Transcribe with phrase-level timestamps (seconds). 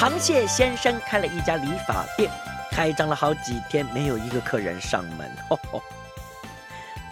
[0.00, 2.30] 螃蟹先生开了一家理发店，
[2.70, 5.30] 开张了好几天，没有一个客人上门。
[5.46, 5.82] 吼吼，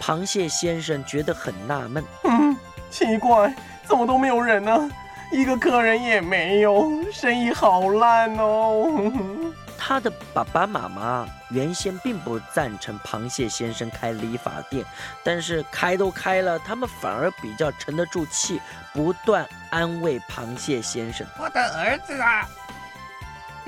[0.01, 2.57] 螃蟹先生觉得很纳闷， 嗯，
[2.89, 4.89] 奇怪，怎么都没有人呢？
[5.31, 9.13] 一个客人也没有，生意好烂哦。
[9.77, 14.83] 他的爸爸妈妈原先并不赞成螃蟹先生开理发店，
[15.23, 18.59] 但是开都开了，他们反而比较沉得住气，
[18.93, 21.25] 不断安慰螃蟹先生。
[21.37, 22.49] 我的儿子啊，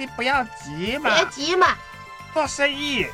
[0.01, 1.67] 你不要急嘛，别急嘛，
[2.33, 3.05] 做生意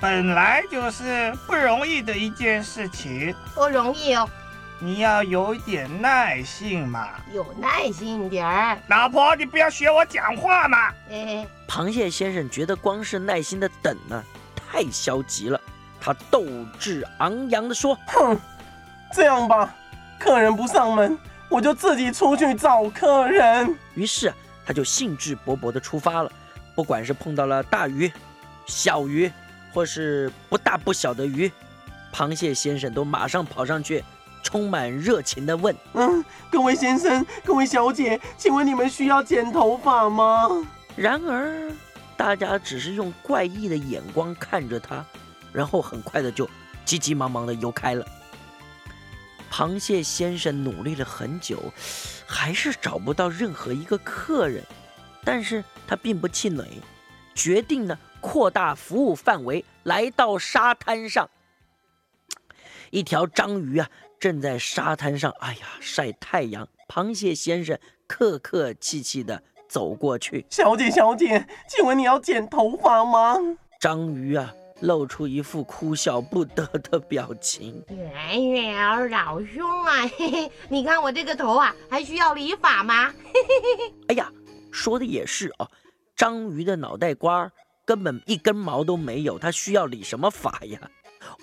[0.00, 4.26] 本来就是不容易的一件事情，不容易哦，
[4.78, 7.10] 你要有一点耐性嘛。
[7.30, 8.78] 有耐心点儿。
[8.88, 10.88] 老婆，你不要学我讲话嘛。
[11.10, 14.24] 哎，螃蟹先生觉得光是耐心的等呢，
[14.56, 15.60] 太消极了。
[16.00, 16.42] 他斗
[16.78, 18.40] 志昂扬地说哼，
[19.12, 19.74] 这样吧，
[20.18, 21.18] 客人不上门，
[21.50, 23.76] 我就自己出去找客人。
[23.94, 26.30] ：“于是啊他就兴致勃勃地出发了。
[26.74, 28.10] 不管是碰到了大鱼、
[28.66, 29.30] 小鱼，
[29.72, 31.50] 或是不大不小的鱼，
[32.12, 34.02] 螃蟹先生都马上跑上去，
[34.42, 40.48] 充满热情地问。”嗯，各位先生，各位小姐，请问你们需要剪头发吗？
[40.96, 41.70] 然而，
[42.16, 45.04] 大家只是用怪异的眼光看着他，
[45.52, 46.48] 然后很快的就
[46.84, 48.04] 急急忙忙地游开了。
[49.56, 51.72] 螃蟹先生努力了很久，
[52.26, 54.60] 还是找不到任何一个客人，
[55.24, 56.66] 但是他并不气馁，
[57.36, 61.30] 决定呢扩大服务范围，来到沙滩上。
[62.90, 63.88] 一条章鱼啊，
[64.18, 66.66] 正在沙滩上，哎呀晒太阳。
[66.88, 73.36] 螃蟹先生客客气气的走过去，小姐，小姐，请问你要剪头发吗？
[73.80, 74.52] 章鱼啊，
[74.84, 77.82] 露出一副哭笑不得的表情。
[77.88, 83.06] 圆圆老兄啊， 嘿嘿，你看我这个头啊，还需要理发吗？
[83.08, 84.30] 嘿嘿嘿哎呀，
[84.70, 85.68] 说的也是哦，
[86.14, 87.52] 章鱼的脑袋瓜儿
[87.84, 90.78] 根本一根毛都没有，它需要理什么发呀？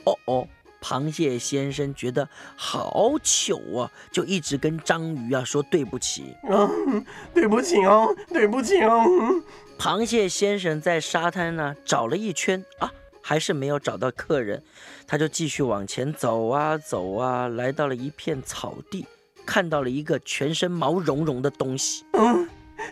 [0.06, 0.47] 哦哦，
[0.80, 6.35] 螃蟹先生觉得好糗啊，就一直跟章鱼啊说对不起。
[6.47, 7.03] 嗯，
[7.34, 9.03] 对不起哦，对不起哦。
[9.80, 12.91] 螃蟹先生在沙滩呢找了一圈啊，
[13.22, 14.64] 还是没有找到客人，
[15.08, 19.06] 他就继续往前走啊走啊，来到了一片草地，
[19.46, 22.04] 看到了一个全身毛茸茸的东西。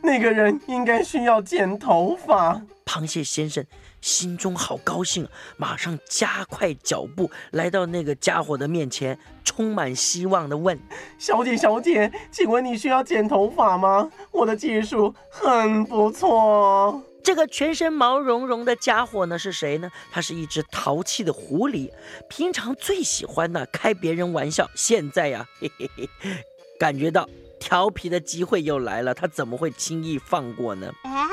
[0.02, 2.62] 那个人应该需要剪头发。
[2.86, 3.64] 螃蟹先生
[4.02, 10.80] 心中好高兴啊，马上加快脚步来到那个家伙的面前，充满希望地问
[11.20, 14.10] 小姐，小姐，请问你需要剪头发吗？
[14.32, 17.04] 我的技术很不错。
[17.24, 19.92] ：“这个全身毛茸茸的家伙呢是谁呢？
[20.12, 21.92] 他是一只淘气的狐狸，
[22.28, 26.10] 平常最喜欢呢开别人玩笑，现在呀，嘿嘿嘿，
[26.80, 27.30] 感觉到
[27.70, 30.92] 调皮的机会又来了，他怎么会轻易放过呢？
[31.04, 31.28] 哎，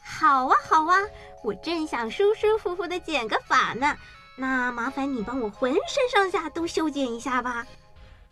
[0.00, 0.96] 好啊好啊，
[1.42, 3.96] 我正想舒舒服服的剪个发呢。
[4.36, 7.66] 那麻烦你帮我浑身上下都修剪一下吧。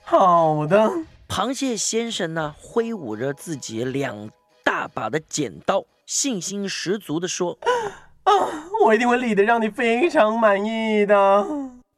[0.05, 0.89] 好的，
[1.29, 4.31] 螃蟹先生呢，挥舞着自己两
[4.63, 7.59] 大把的剪刀，信心十足的说
[8.23, 8.31] 啊，
[8.85, 11.45] 我一定会理得让你非常满意的。：“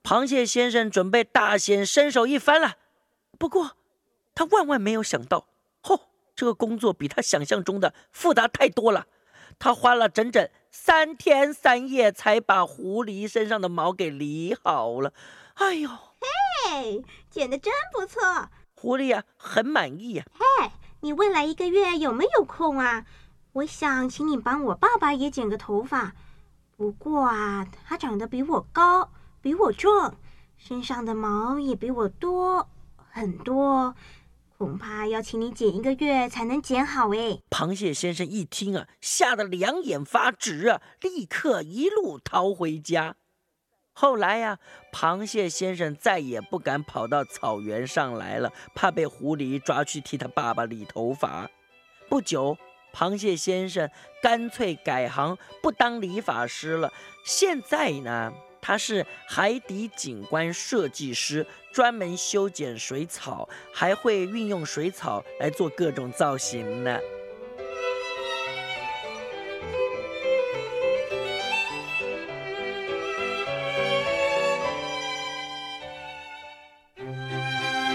[0.02, 2.76] 螃蟹先生准备大显身手一番了。”
[3.38, 3.72] 不过，
[4.34, 5.44] 他万万没有想到，嚯、
[6.40, 9.06] 这个工作比他想象中的复杂太多了。
[9.58, 15.12] 他花了整整三天三夜才把狐狸身上的毛给理好了。
[15.56, 18.48] 哎呦，嘿，剪得真不错。
[18.74, 23.04] 狐狸啊，很满意呀、嘿，你未来一个月有没有空啊？
[23.52, 26.14] 我想请你帮我爸爸也剪个头发。
[26.74, 29.10] 不过啊，他长得比我高，
[29.42, 30.16] 比我壮，
[30.56, 32.66] 身上的毛也比我多
[33.10, 33.94] 很多，
[34.60, 37.40] 恐怕要请你剪一个月才能剪好诶。
[37.48, 43.16] 螃蟹先生一听啊，吓得两眼发直啊，立刻一路逃回家。
[43.94, 44.58] 后来呀、
[44.92, 51.50] 螃蟹先生再也不敢跑到草原上来了，怕被狐狸抓去替他爸爸理头发。
[52.10, 52.58] 不久，
[52.92, 53.88] 螃蟹先生
[54.20, 56.92] 干脆改行，不当理发师了。
[57.24, 58.30] 现在呢，
[58.60, 66.98] 他是海底景观设计师，专门修剪水草，还会运用水草来做各种造型呢。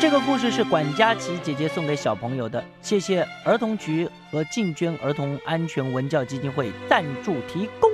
[0.02, 7.90] 这个故事是管佳琪姐姐送给小朋友的，谢谢儿童局和进捐儿童安全文教基金会赞助提供。